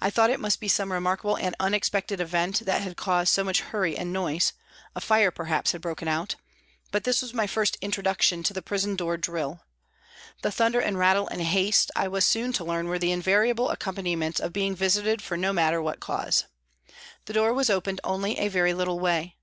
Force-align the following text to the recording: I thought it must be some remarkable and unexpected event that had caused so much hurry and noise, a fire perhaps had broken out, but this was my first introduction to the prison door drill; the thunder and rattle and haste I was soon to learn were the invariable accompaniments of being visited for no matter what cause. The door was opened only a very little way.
I 0.00 0.10
thought 0.10 0.30
it 0.30 0.38
must 0.38 0.60
be 0.60 0.68
some 0.68 0.92
remarkable 0.92 1.34
and 1.36 1.56
unexpected 1.58 2.20
event 2.20 2.64
that 2.66 2.82
had 2.82 2.96
caused 2.96 3.32
so 3.32 3.42
much 3.42 3.62
hurry 3.62 3.98
and 3.98 4.12
noise, 4.12 4.52
a 4.94 5.00
fire 5.00 5.32
perhaps 5.32 5.72
had 5.72 5.80
broken 5.80 6.06
out, 6.06 6.36
but 6.92 7.02
this 7.02 7.20
was 7.20 7.34
my 7.34 7.48
first 7.48 7.76
introduction 7.80 8.44
to 8.44 8.52
the 8.52 8.62
prison 8.62 8.94
door 8.94 9.16
drill; 9.16 9.62
the 10.42 10.52
thunder 10.52 10.78
and 10.78 10.98
rattle 11.00 11.26
and 11.26 11.42
haste 11.42 11.90
I 11.96 12.06
was 12.06 12.24
soon 12.24 12.52
to 12.52 12.64
learn 12.64 12.86
were 12.86 13.00
the 13.00 13.10
invariable 13.10 13.70
accompaniments 13.70 14.38
of 14.38 14.52
being 14.52 14.76
visited 14.76 15.20
for 15.20 15.36
no 15.36 15.52
matter 15.52 15.82
what 15.82 15.98
cause. 15.98 16.44
The 17.24 17.32
door 17.32 17.52
was 17.52 17.68
opened 17.68 18.00
only 18.04 18.38
a 18.38 18.46
very 18.46 18.72
little 18.72 19.00
way. 19.00 19.34